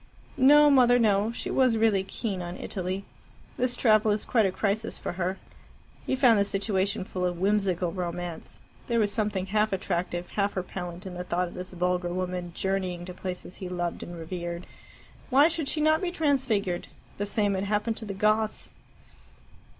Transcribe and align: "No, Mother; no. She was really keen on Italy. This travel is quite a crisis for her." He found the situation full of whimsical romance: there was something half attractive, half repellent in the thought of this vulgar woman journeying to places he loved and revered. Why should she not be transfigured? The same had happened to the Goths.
"No, 0.35 0.71
Mother; 0.71 0.97
no. 0.97 1.31
She 1.31 1.51
was 1.51 1.77
really 1.77 2.03
keen 2.03 2.41
on 2.41 2.57
Italy. 2.57 3.05
This 3.55 3.75
travel 3.75 4.09
is 4.09 4.25
quite 4.25 4.47
a 4.47 4.51
crisis 4.51 4.97
for 4.97 5.11
her." 5.11 5.37
He 6.07 6.15
found 6.15 6.39
the 6.39 6.43
situation 6.43 7.03
full 7.05 7.23
of 7.23 7.37
whimsical 7.37 7.91
romance: 7.91 8.63
there 8.87 8.99
was 8.99 9.11
something 9.11 9.45
half 9.45 9.71
attractive, 9.71 10.31
half 10.31 10.57
repellent 10.57 11.05
in 11.05 11.13
the 11.13 11.23
thought 11.23 11.49
of 11.49 11.53
this 11.53 11.73
vulgar 11.73 12.09
woman 12.11 12.51
journeying 12.55 13.05
to 13.05 13.13
places 13.13 13.57
he 13.57 13.69
loved 13.69 14.01
and 14.01 14.17
revered. 14.17 14.65
Why 15.29 15.47
should 15.47 15.67
she 15.67 15.81
not 15.81 16.01
be 16.01 16.09
transfigured? 16.09 16.87
The 17.19 17.27
same 17.27 17.53
had 17.53 17.65
happened 17.65 17.97
to 17.97 18.05
the 18.05 18.15
Goths. 18.15 18.71